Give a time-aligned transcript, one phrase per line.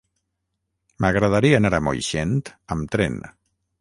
[1.05, 2.37] M'agradaria anar a Moixent
[2.77, 3.21] amb tren.